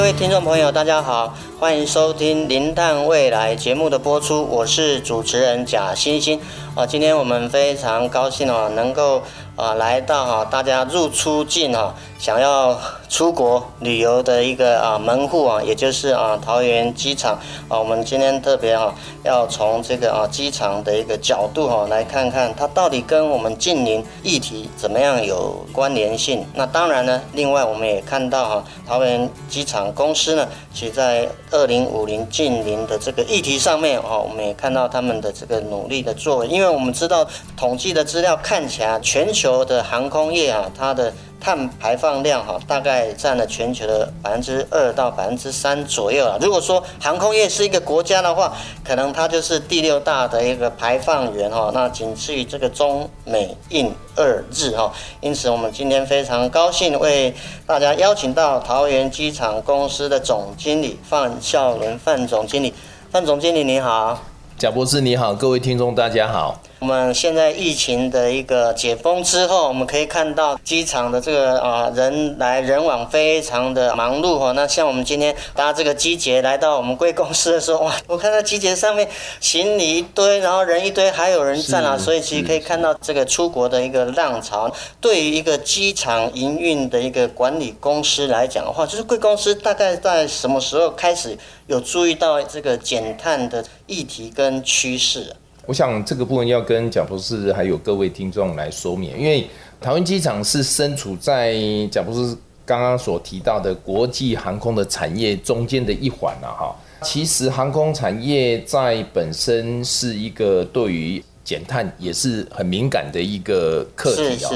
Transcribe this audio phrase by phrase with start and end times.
[0.00, 6.40] 各位听众朋友，大家好，欢迎收听《零碳未来》节目的播出，我是主持人贾欣欣。
[6.74, 9.22] 啊，今天我们非常高兴哦，能够
[9.60, 12.78] 啊来到哈大家入出境哈，想要
[13.10, 17.38] 出国旅游的一个啊门户啊，也就是啊桃园机场
[17.68, 17.78] 啊。
[17.78, 26.46] 我们今天特别哈要从这个啊机场的一个角度哈来看看它到底跟我们近邻议题怎么样有关联性。
[26.54, 46.36] 那当然呢，另外我们也看到哈桃园机场公司呢，其在二零五零近邻的这个议题上面啊，我们也看到他们的这个努力的作为，因为我们知道统计的资料看起来，全球的航空业啊，它的碳排放量哈，大概占了全球的百分之二到百分之三左右啊。
[46.40, 48.52] 如果说航空业是一个国家的话，
[48.84, 51.70] 可能它就是第六大的一个排放源哈。
[51.72, 54.92] 那仅次于这个中美印俄日哈。
[55.20, 57.34] 因此，我们今天非常高兴为
[57.66, 62.74] 大家邀请到桃园机场公司的总经理范孝伦范总经理。
[63.10, 64.22] 范总经理你好，
[64.56, 66.60] 贾博士你好，各位听众大家好。
[66.80, 74.52] 我们现在疫情的一个解封之后，我们可以看到机场的这个啊人来人往非常的忙碌哈。
[74.52, 79.06] 那像我们今天搭这个机捷来到我们贵公司的时候，哇，我看到机捷上面
[79.40, 84.74] 行李一堆，然后人一堆，还有人站啊，所以其实可以看到这个出国的一个浪潮。
[85.02, 91.36] 对于一个机场营运的一个管理公司来讲的话，就是贵公司大概在什么时候开始
[91.66, 95.36] 有注意到这个减碳的议题跟趋势？
[95.66, 99.46] 我想这个部分要跟贾博士还有各位听众来说明，因为
[99.80, 101.54] 桃园机场是身处在
[101.92, 106.74] 贾博士刚刚所提到的国际航空的产业中间的一环了哈。
[107.02, 114.50] 其实航空产业在本身是一个对于减碳也是很敏感的一个课题啊。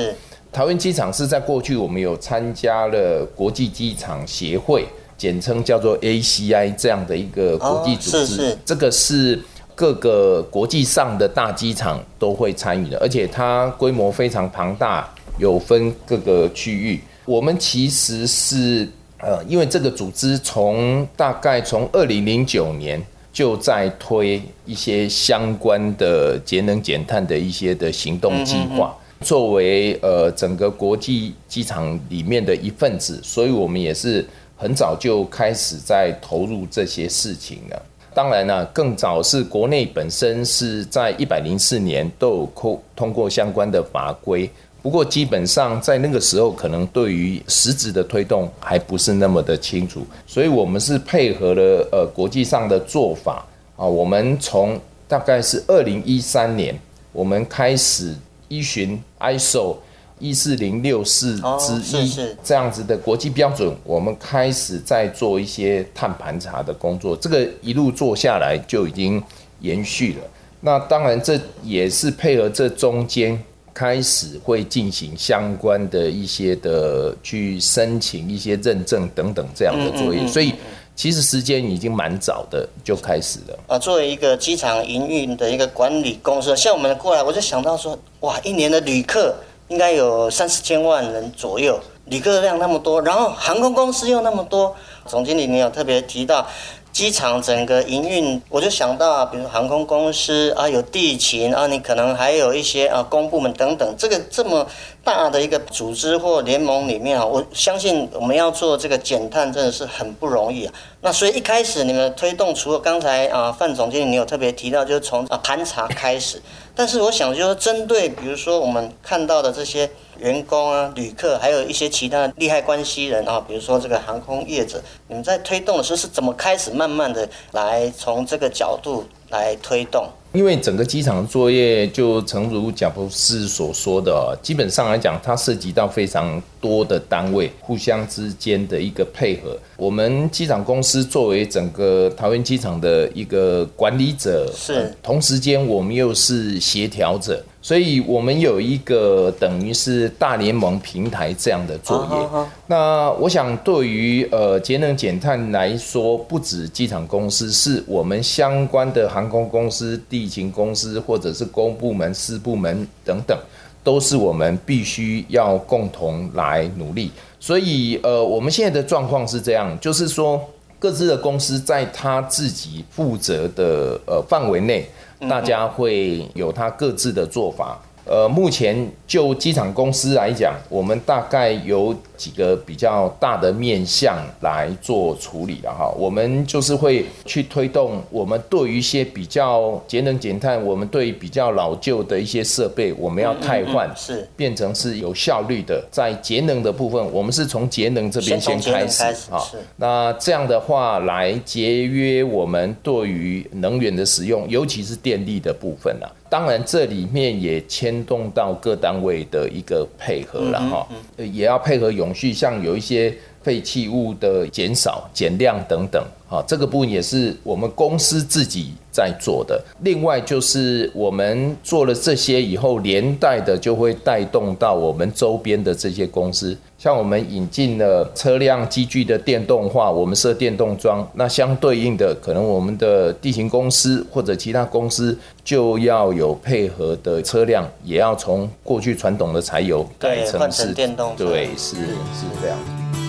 [0.50, 4.86] 桃园机场是在过去我们有参加了国际机场协会，
[5.16, 9.38] 简称叫做 ACI 这样的一个国际组织，这个是。
[9.74, 15.08] 各个国际上的大机场都会参与的，而且它规模非常庞大，
[15.38, 17.00] 有分各个区域。
[17.24, 23.02] 我们其实是呃，因为这个组织从大概从二零零九年
[23.32, 34.24] 就在推一些相关的节能减碳的一些的行动计划，作为呃整个国际机场里面的一份子，所以我们也是
[34.56, 37.82] 很早就开始在投入这些事情了。
[38.14, 44.48] 当然呢，更早是国内本身是在一百零四年都有通通过相关的法规，
[44.80, 53.44] 不过基本上在那个时候，可能对于实质的推动还不是那么的清楚，所以我们是配合了呃国际上的做法
[53.76, 56.78] 啊，我们从大概是二零一三年，
[57.12, 58.14] 我们开始
[58.48, 59.76] 依循 ISO。
[60.20, 67.16] 一四零六四之一这样子的国际标准，我们开始在做一些碳盘查的工作。
[67.16, 69.22] 这个一路做下来就已经
[69.60, 70.20] 延续了。
[70.60, 73.38] 那当然，这也是配合这中间
[73.74, 80.26] 开始会进行相关的一些的去申请一些认证等等这样的作业。
[80.28, 80.54] 所以
[80.94, 83.58] 其实时间已经蛮早的就开始了。
[83.66, 89.34] 啊，作为一个机场营运的一个管理公司，像我们过来，我就想到说，哇，一年的旅客。
[89.68, 94.76] 应该有三四千万人左右，旅客量那么多，然后航空公司又那么多。
[95.06, 96.46] 总经理，你有特别提到
[96.92, 104.66] 机场整个营运，我就想到，比如航空公司啊，有地勤啊，你可能还有一些啊公部门等等，这个这么
[105.04, 110.72] 大的一个组织或联盟里面啊，我相信我们要做这个减碳真的是很不容易啊。
[111.02, 116.40] 那所以一开始你们推动，除了刚才啊范总经理你有特别提到，就是从啊盘查开始。
[116.74, 130.08] 但是我想，就是针对比如说我们看到的这些员工啊、旅客，还有一些其他的利害关系人啊，比如说这个航空业者，你们在推动的时候是怎么开始慢慢的来从这个角度来推动？
[130.34, 139.56] 因为整个机场作业，就诚如贾博士所说的，基本上来讲，它涉及到非常多的单位互相之间的一个配合。
[139.76, 152.38] 我们机场公司作为整个桃园机场的一个管理者，是同时间我们又是协调者，所以我们有一个等于是大联盟平台这样的作业。
[152.38, 152.44] Uh.
[152.66, 163.34] 那我想对于呃节能减碳来说，不止机场公司，是我们相关的航空公司、地勤公司，或者是公部门、私部门等等，
[163.82, 167.10] 都是我们必须要共同来努力。
[167.40, 170.38] 所以呃，我们现在的状况是这样，就是说
[170.84, 174.86] 各自的公司在他自己负责的呃范围内。
[175.28, 177.80] 大家会有他各自的做法。
[178.06, 185.90] 呃，目前就机场公司来讲，我们大概有几个比较大的面向来做处理的哈。
[185.96, 195.82] 我们就是会去推动我们对于一些比较节能减碳，我们对于比较老旧的一些设备，我们要汰换，是变成是有效率的。
[195.90, 199.40] 在节能的部分，我们是从节能这边先开始啊。
[199.76, 206.06] 那这样的话来节约我们对于能源的使用，尤其是电力的部分啊。
[206.30, 210.88] 当然，这里面也牵动到各单位的一个配合了哈，
[211.18, 213.14] 也要配合永续，像有一些
[213.44, 216.02] 废弃物的减少、减量等等。
[216.26, 219.62] 啊，这个部分也是我们公司自己在做的。
[219.82, 226.56] 另外就是我们做了这些以后，连带的就会带动到我们周边的这些公司。
[226.76, 241.14] 像我们引进了车辆机具的电动化，我们设电动桩，那相对应的，可能我们的地形公司或者其他公司就要有配合的车辆，也要从过去传统的柴油改成是电动。
[241.16, 243.03] 对，是是这样。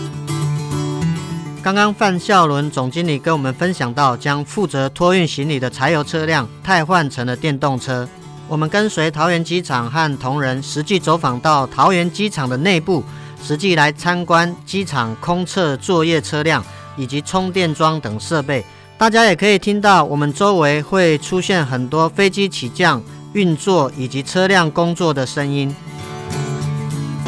[1.66, 8.08] 刚刚范孝伦总经理跟我们分享到，将负责托运行李的柴油车辆汰换成了电动车。
[8.48, 13.04] 我们跟随桃园机场和同仁实际走访到桃园机场的内部，
[13.42, 16.64] 实际来参观机场空测作业车辆
[16.96, 18.64] 以及充电桩等设备。
[18.96, 23.02] 大家也可以听到，我们周围会出现很多飞机起降、
[23.34, 25.76] 运作以及车辆工作的声音。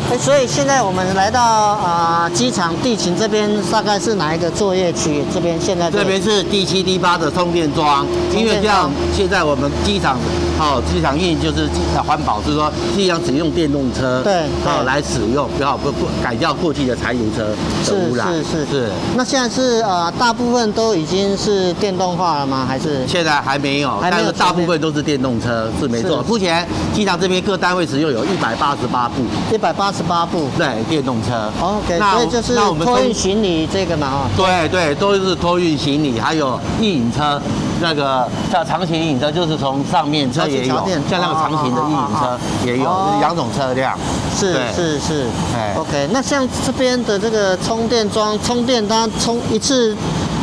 [0.09, 5.21] 哎，所以现在我们来到啊机场地勤这边，大概是哪一个作业区？
[5.33, 10.17] 这边现在这边是第七第八的充电桩，因为这样现在我们机场
[10.57, 11.67] 哦，机场运营就是
[12.07, 17.43] 环保，就是说尽量只用电动车，对，哦来使用，不要不不改掉过去的柴油车
[17.91, 18.27] 的污染。
[18.33, 18.89] 是是是是。
[19.17, 22.65] 那现在是呃大部分都已经是电动化了吗？
[22.65, 23.99] 还是现在还没有？
[24.01, 26.23] 但是大部分都是电动车，是没错。
[26.23, 31.51] 目前机场这边各单位使用有一百八十八部，一百八十八部，对，电动车。
[31.59, 34.29] OK，那所以就是托运行李这个嘛，哈。
[34.37, 37.41] 对对，都是托运行李，还有运营车，
[37.81, 40.75] 那个像长型运营车，就是从上面车也有，
[41.09, 43.97] 像那个长型的运营车也有，就是两种车辆。
[44.37, 49.95] 是是是，哎，OK，那像这边的这个充电桩，充电它充一次。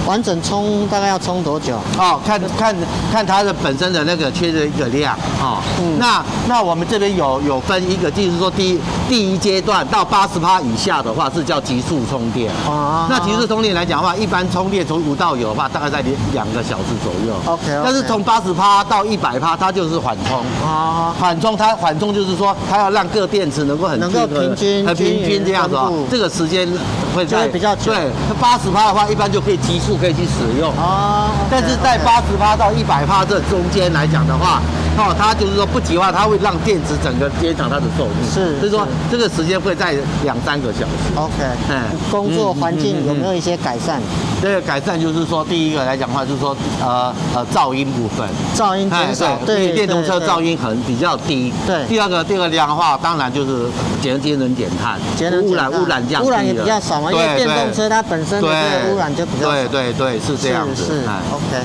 [0.06, 1.76] 完整充大概要充多久？
[1.98, 2.74] 哦，看看
[3.10, 5.62] 看它的本身的那个缺的一个量哦。
[5.80, 12.52] 嗯，那那我们这边有有分一个，就是说第一第一阶段到八十趴以下的话是叫急速充电。
[12.66, 13.06] 哦。
[13.08, 17.34] 那急速充电来讲的话，一般充电从无到有的话，大概在两两个小时左右。
[17.46, 17.80] OK。
[17.82, 20.44] 但是从八十趴到一百趴，它就是缓冲。
[20.62, 21.14] 哦。
[21.18, 25.90] 缓冲它缓冲就是说，它要让各电池能够很能够平均很平均这样子哦。
[26.10, 26.68] 这个时间
[27.14, 27.92] 会在比较久。
[27.92, 29.93] 对，它八十趴的话，一般就可以急速。
[29.96, 30.70] 可以去使用。
[30.76, 34.60] 哦，但是在八十趴到一百帕这中间来讲的话，
[34.96, 41.14] 哦，它就是说不急的话，它会让电池整个延长它的寿命，是，所以说这个时间会在两三个小时。
[41.16, 41.32] OK，
[41.68, 44.00] 嗯，工作环境有没有一些改善？
[44.42, 51.50] 这个改善就是说，第一个来讲的话，就是说呃呃噪音部分，噪音减少，对，电动车噪音很比较低。
[51.66, 53.66] 对，第二个第二个量的话，当然就是
[54.02, 59.52] 节节能减碳，节能污染污染降低，污染也比较少嘛，因为电动车它本身的这个污染就比较少。
[59.52, 59.83] 对对。
[59.92, 60.84] 对，是这样子。
[60.84, 61.64] 是，是，OK。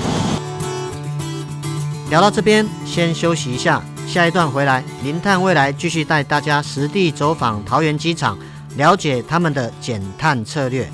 [2.09, 8.37] 聊到这边，先休息一下，下一段回来，零碳未来继续带大家实地走访桃园机场，
[8.75, 10.89] 了解他们的减碳策略。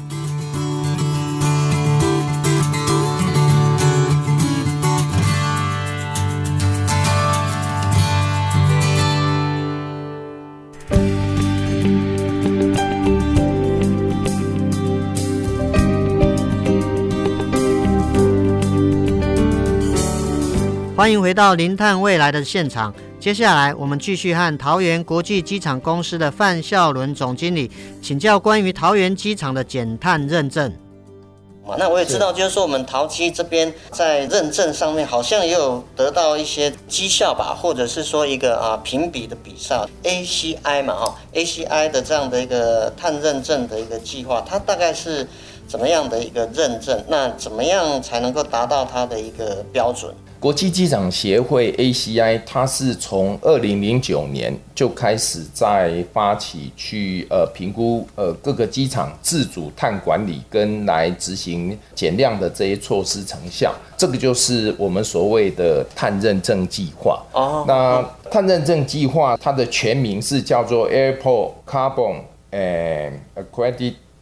[21.06, 22.92] 欢迎回到零碳未来的现场。
[23.20, 27.70] 接下来，我们继续和桃园国际机场公司的范孝伦总经理
[28.02, 30.74] 请教关于桃园机场的减碳认证。
[31.78, 45.28] 那我也知道，就是说我们桃机这边在认证上面好像也有得到一些绩效吧，或者是说一个啊评比的比赛，ACI 嘛哈，ACI 的这样的一个碳认证的一个计划，它大概是
[45.68, 47.00] 怎么样的一个认证？
[47.08, 50.12] 那怎么样才能够达到它的一个标准？
[50.46, 67.24] 国际机场协会 ACI，它是从二零零九年就开始在发起去呃评估呃各个机场自主碳管理跟来执行减量的这些措施成效，这个就是我们所谓的碳认证计划。
[67.34, 72.18] 哦，那碳认证计划它的全名是叫做 Airport Carbon
[72.52, 73.14] and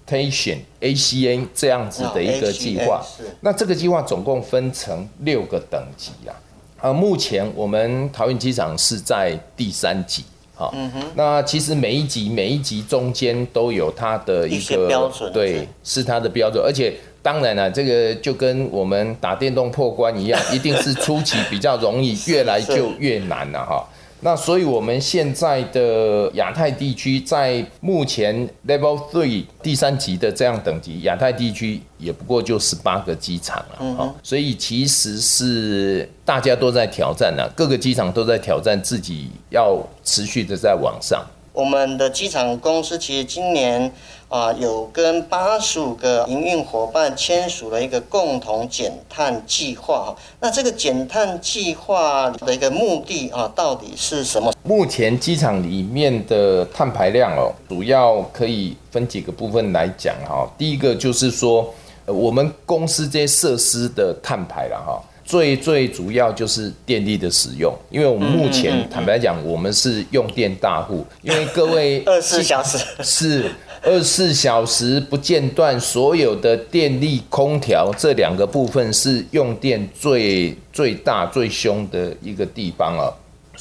[0.07, 0.57] Accreditation。
[0.81, 3.01] ACA 这样子的一个计划，
[3.39, 6.35] 那这个计划总共分成六个等级啊。
[6.81, 10.69] 呃，目前我们桃园机场是在第三级，哈。
[10.73, 11.01] 嗯哼。
[11.15, 16.61] 那其实每一级每一级中间都有它的一个标准，对，是它的标准。
[16.61, 23.87] 而且当然了，这个就跟我们打电动破关一样， 一定是初期比较容易，越来就越难了哈。
[24.23, 41.21] 那所以，我们现在的亚太地区在目前 Level Three 第三级的这样等级，亚太地区也不过就十八个机场了，嗯，所以其实是大家都在挑战呢，各个机场都在挑战自己要持续的在往上。
[41.53, 43.91] 我们的机场公司其实今年
[44.27, 50.15] 啊，有跟八十五个营运伙伴签署了一个共同减碳计划。
[50.39, 54.51] 那这个减碳计划的一个目的啊，到底是什么？
[54.63, 60.51] 目前机场里面的碳排量哦，主要可以分几个部分来讲哈。
[60.57, 61.71] 第一个就是说，
[62.07, 64.99] 我们公司这些设施的碳排了哈。
[65.23, 73.51] 最最主要就是电力的使用，因为我们目前坦白讲，我们是用电大户，因为各位 二十四小时是
[73.81, 83.07] 二十四小时不间断，所有的电力、空调这两个部分是用电最最大、最凶的一个地方啊。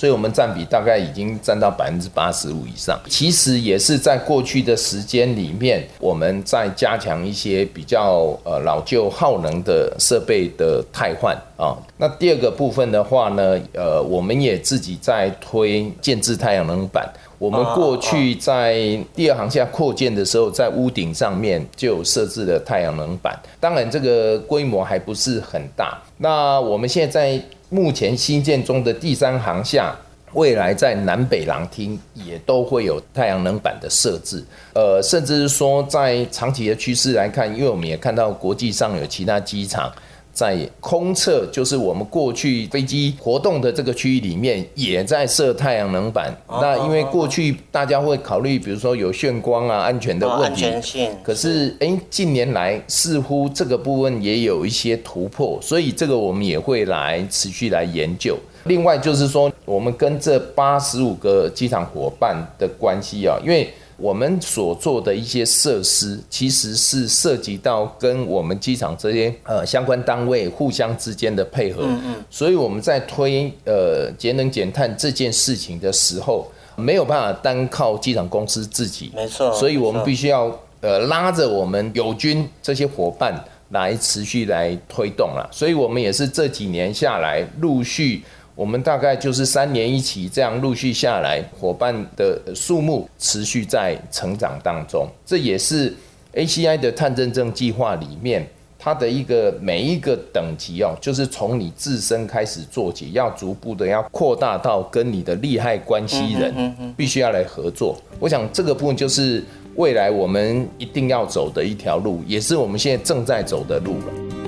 [0.02, 2.98] 所以，我们占比大概已经占到百分之八十五以上。
[3.08, 11.78] 其实也是在过去的时间里面，我们在加强一些比较呃老旧耗能的设备的汰换啊。
[11.96, 17.08] 那第二个部分的话呢，呃，我们也自己在推建置太阳能板。
[17.38, 18.74] 我们过去在
[19.14, 23.38] 第二航厦扩建的时候，在屋顶上面就设置了太阳能板。
[23.60, 25.96] 当然，这个规模还不是很大。
[26.18, 29.96] 那我们现在在目前新建中的第三航厦，
[30.34, 39.90] 未来在南北廊厅也都会有太阳能板的设置，呃，甚至是说在长期的趋势来看，因为我们也看到国际上有其他机场。
[40.32, 46.34] 在空侧，就是我们过去飞机活动的这个区域里面，也在设太阳能板。
[46.48, 50.64] 那因为过去大家会考虑，比如说有眩光啊、安全的问题。
[50.64, 51.10] 安全性。
[51.22, 58.38] 可是，哎，近年来似乎这个部分也有一些突破，所以这个我们也会来持续来研究。
[58.64, 63.70] 另外就是说，我们跟这八十五个机场伙伴的关系啊，因为。
[64.02, 71.84] 我们所做的一些设施，其实是涉及到跟我们机场这些呃相关单位互相之间的配合。
[71.84, 72.24] 嗯嗯。
[72.28, 79.12] 所以我们在推呃节能减碳这件事情的时候，没有办法单靠机场公司自己。
[79.14, 79.52] 没错。
[79.54, 83.32] 所以我们必须要呃拉着我们友军这些伙伴
[83.68, 85.48] 来持续来推动了。
[85.52, 88.24] 所以我们也是这几年下来陆续。
[88.54, 95.06] 我们大概就是三年一期这样陆续下来，伙伴的数目持续在成长当中。
[95.24, 95.94] 这也是
[96.34, 98.46] ACI 的碳认证计划里面
[98.78, 107.96] 它的一个每一个等级哦，就是从你自身开始做起，要逐步的要扩大到跟你的利害关系人必须要来合作。
[108.18, 109.42] 我想这个部分就是
[109.76, 114.41] 未来我们一定要走的一条路，也是我们现在正在走的路了。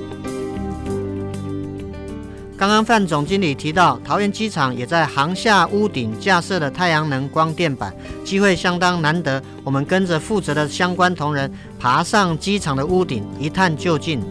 [2.56, 7.92] 刚刚范总经理提到，桃园机场也在航厦屋顶架设了太阳能光电板，
[8.24, 9.42] 机会相当难得。
[9.64, 14.22] 我们跟着负责的相关同仁爬上机场的屋顶，一探究竟。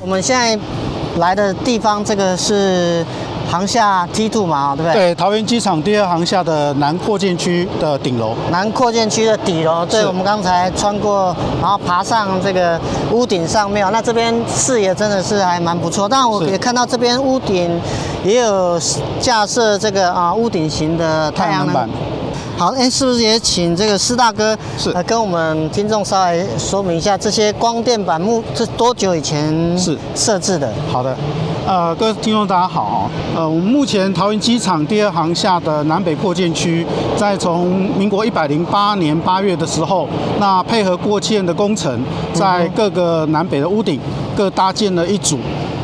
[0.00, 0.58] 我们现在
[1.18, 3.06] 来的地方，这个是。
[3.50, 5.00] 航下 T2 嘛，对不对？
[5.00, 8.34] 对，桃园机场第二航厦的南扩建区的顶楼。
[8.50, 12.78] 南扩建区的底楼，对，我们刚才穿过，然后爬上这个
[13.10, 16.06] 屋顶上面，那这边视野真的是还蛮不错。
[16.08, 17.80] 但我也看到这边屋顶
[18.22, 18.78] 也有
[19.18, 21.88] 架设这个啊屋顶型的太阳能板。
[22.58, 30.68] 好，哎，是不是也请这个施大哥是来跟我们听众稍微说明一下这些光电板木是多久以前是设置的？
[30.90, 31.16] 好的。
[31.64, 36.84] 呃，各位听众大家好，呃，我们目前桃园机场第二航厦的南北扩建区，
[37.16, 40.08] 在从民国一百零八年八月的时候，
[40.40, 44.00] 那配合扩建的工程，在各个南北的屋顶
[44.36, 45.38] 各搭建了一组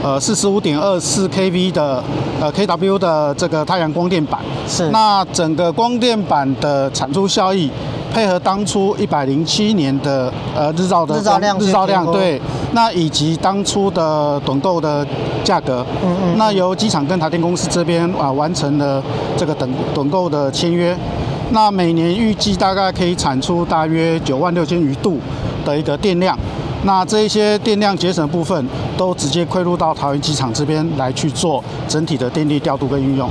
[0.05, 2.05] 呃四十五点二四 kV 的
[2.39, 4.39] 呃 kW 的这个太阳光电板。
[4.69, 4.91] 是。
[4.91, 7.71] 那整个光电板的产出效益，
[8.13, 12.39] 配合当初一百零七年的呃日照的日照量，日照量对，
[12.73, 15.07] 那以及当初的趸购的
[15.43, 19.03] 价格，嗯嗯，那由机场跟台电公司这边啊、呃、完成了
[19.39, 20.95] 这个趸趸购的签约。
[21.51, 25.19] 那每年预计大概可以产出大约九万六千余度
[25.65, 26.37] 的一个电量，
[26.87, 33.31] 那这一些电量节省部分都直接汇入到桃园机场这边来去做整体的电力调度跟运用。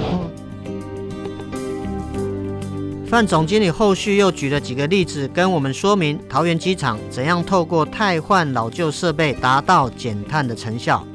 [3.05, 11.05] 范总经理后续又举了几个例子，跟我们说明桃园机场怎样透过汰换老旧设备达到减碳的成效。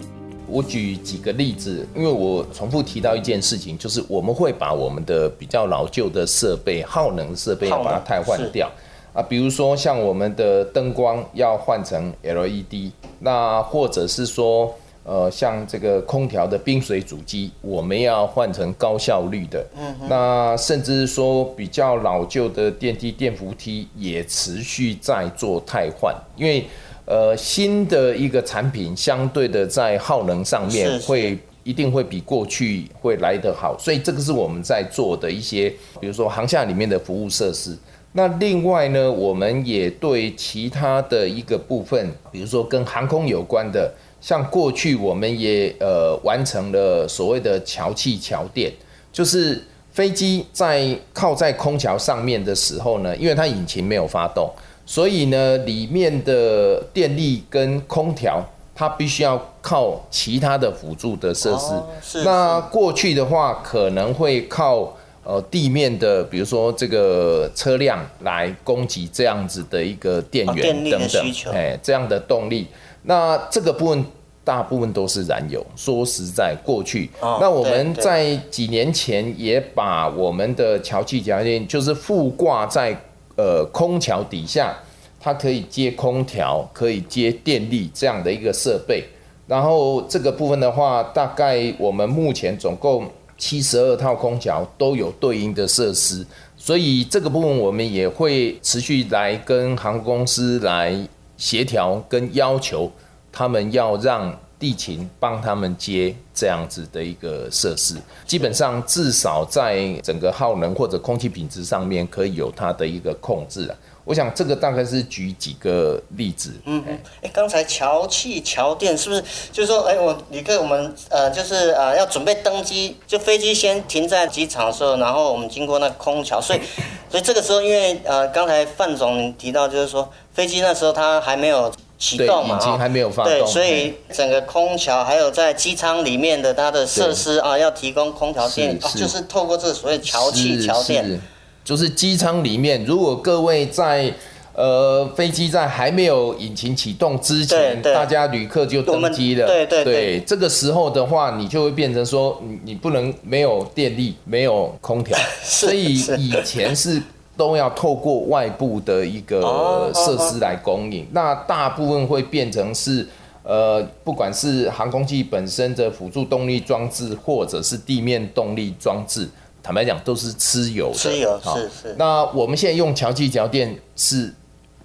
[0.46, 8.70] 我举几个例子，因为我重复提到一件事情，就是我们会把我们的比较老旧的设备、耗能设备把它汰换掉
[9.18, 14.72] 啊，比如说像我们的灯光要换成 LED，那或者是说
[15.02, 26.64] 呃像这个空调的冰水主机，我们要换成高效率的，嗯，那甚至是说比较老旧的电梯、电扶梯也持续在做汰换，因为。
[27.10, 37.74] 呃，新的一个产品相对的在耗能上面会一定会比过去会来得好，所以这个是我们在做的一些，比如说航厦里面的服务设施。
[38.12, 48.72] 那另外呢，我们也对其他的一个部分，比如说跟航空有关的，像过去我们也呃完成了所谓的桥气桥电，
[49.12, 49.62] 就是
[49.92, 54.50] 飞机在靠在空桥上面的时候呢，因为它引擎没有发动。
[54.86, 58.42] 所以呢，里面的电力跟空调，
[58.74, 61.74] 它必须要靠其他的辅助的设施。
[61.74, 62.24] 哦、是是。
[62.24, 64.96] 那过去的话，可能会靠
[65.28, 72.66] 呃地面的，比如说这个车辆来供给这样子的一个电源等等，哎、哦，这样的动力。
[73.02, 74.02] 那这个部分
[74.42, 75.62] 大部分都是燃油。
[75.76, 82.96] 说实在，过去，哦、那我们在几年前也把我们的桥气桥电，就是附挂在。
[83.40, 84.76] 呃，空桥底下，
[85.20, 89.04] 它可以接空调，可以接电力这样的一个设备。
[89.46, 93.08] 然后这个部分的话，大概我们目前总共
[93.38, 96.26] 七十二套空调都有对应的设施，
[96.56, 102.90] 所以这个部分我们也会持续来跟航空公司来协调跟要求，
[103.32, 107.94] 他们要让地勤帮他们接这样子的一个设施，
[108.26, 113.76] 基本上至少在整个耗能或者空气品质上面可以有它的一个控制啊。
[114.04, 116.54] 我想这个大概是举几个例子。
[116.64, 116.82] 嗯，
[117.22, 126.60] 哎，刚才桥气桥电是不是就是说，哎，我旅客我们呃就是呃要准备登机，就飞机先停在机场的时候，然后我们经过那空桥，所以
[127.10, 131.72] 所以这个时候因为呃刚才范总提到就是说飞机那时候它还没有。
[131.98, 141.20] 启动嘛，引擎还没有发动，对，所以整个空调还有在机舱里面的它的设施啊，要提供空调电，就是透过这所谓桥气桥电，
[141.64, 144.14] 就是机舱里面，如果各位在
[144.54, 157.02] 呃飞机在还没有引擎启动之前，大家旅客就登机了，对对对，这个时候的话，你就会变成说，你你不能没有电力，没有空调， 所以以前是。
[157.38, 163.06] 都要透过外部的一个设施来供应，那大部分会变成是，
[163.44, 169.28] 呃，不管是航空器本身的辅助动力装置，或者是地面动力装置，
[169.62, 170.98] 坦白讲都是吃油的。
[170.98, 171.94] 吃油是是。
[171.96, 174.34] 那我们现在用桥气桥电是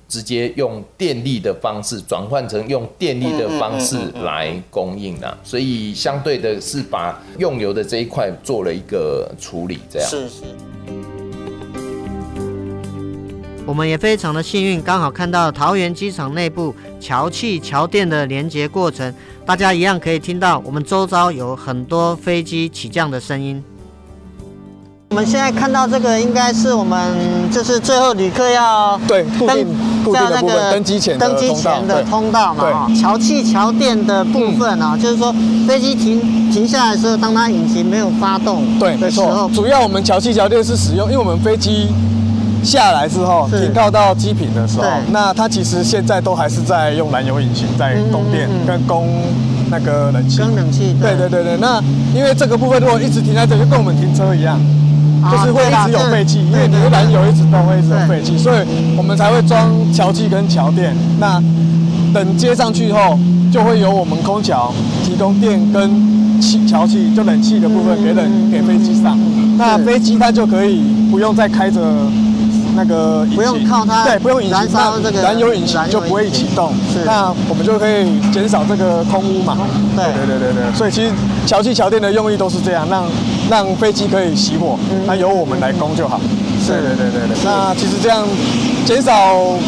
[0.07, 10.07] 直接用电力的方式转换成用电力的方式来供应的，所以相对的是把用油的这一块做了一个处理，这样。
[10.07, 10.43] 是是。
[13.65, 19.13] 我们也非常的幸运，刚好看到桃园机场内部桥气桥电的连接过程，
[19.45, 23.63] 大家一样可以听到我们周遭有很多飞机起降的声音。
[25.11, 27.15] 我们现在看到这个，应该是我们
[27.51, 29.65] 就是最后旅客要对固定
[30.03, 35.33] 固定的部分登机前登机前的通道嘛，桥气桥电的部分啊，就是说
[35.65, 36.19] 飞机停
[36.51, 41.87] 停下来的时候，当它引擎没有发动，对，没错，主要我们桥气桥电是使用，因为我们飞机。
[42.63, 49.07] 下来之后停靠到机坪的时候，那它其实现在都还是在用燃油引擎在供电跟供
[49.69, 50.39] 那个冷气。
[50.39, 50.95] 供冷气。
[51.01, 51.81] 对对对对，那
[52.15, 54.59] 因为这个部分如果一直停在这，就跟我们停车一样，
[55.29, 58.57] 就是会一直有废气，因为你的燃油一直都会一直有废气，所以
[58.97, 60.95] 我们才会装桥气跟桥电。
[61.19, 61.41] 那
[62.13, 63.17] 等接上去以后，
[63.51, 64.73] 就会由我们空桥
[65.03, 69.17] 提供电跟气桥气，就冷气的部分给冷给飞机上，
[69.57, 71.81] 那飞机它就可以不用再开着。
[72.75, 79.57] 那个不用靠它对，不用引擎，燃烧这个燃油引擎就不会启动，是，那我们就可以减少这个空污嘛。
[79.95, 80.05] 对。
[80.13, 81.11] 对对对对，所以其实
[81.45, 83.05] 桥气桥电的用意都是这样，让
[83.49, 86.19] 让飞机可以熄火，那由我们来供就好。
[86.63, 86.71] 是。
[86.73, 87.37] 对对对对。
[87.43, 88.25] 那其实这样
[88.85, 89.13] 减少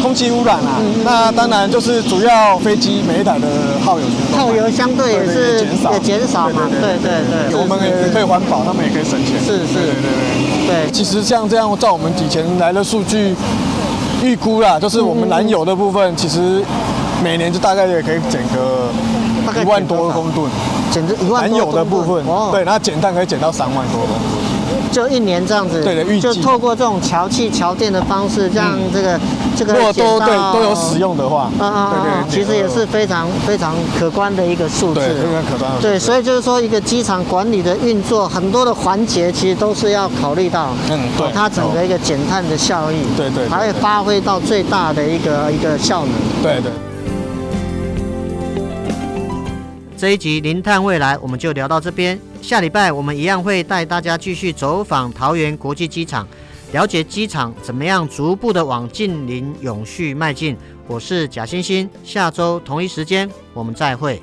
[0.02, 3.46] 空气污染啊，那当然就是主要飞机每一台的
[3.84, 4.04] 耗油，
[4.36, 6.68] 耗油相对也是减少，也减少嘛。
[6.70, 9.38] 对对对，我们也可以环保，他们也可以省钱。
[9.38, 10.90] 是是，对对对对。
[10.90, 13.34] 其实像这样，照我们以前来的数据
[14.22, 16.62] 预估啦，就是我们燃油的部分，其实
[17.22, 18.88] 每年就大概也可以减个
[19.60, 20.50] 一万多公吨，
[20.90, 21.50] 减这一万多公吨。
[21.50, 24.00] 燃油的部分，哦对，然后减碳可以减到三万多。
[24.92, 29.20] 就一年这样子，对的，预计就透过这种桥气桥电的方式，让这个
[29.54, 35.70] 这个如果都对都有使用的话，啊啊，对对，其实也是非常非常可观的一个数字，对，非常可观。
[35.82, 46.72] 对，所以就是说，一个机场管理的运作，很多的环节其实都是要考虑到，嗯，对，它整个一个减碳的效益，对对，还会发挥到最大的一个一个效能，对对。
[49.96, 52.20] 这一集《零碳未来》我们就聊到这边。
[52.42, 56.28] 下礼拜我们一样会带大家继续走访桃园国际机场，
[56.72, 60.54] 了解机场怎么样逐步的往近零永续迈进。
[60.86, 64.20] 我是贾欣欣，下周同一时间我们再会。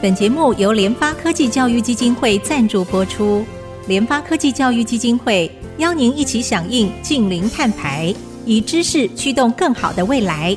[0.00, 3.44] 本节目由联发科技教育基金会赞助播出。
[3.88, 8.14] 联发科技教育基金会邀您一起响应近零碳排，
[8.46, 10.56] 以知识驱动更好的未来。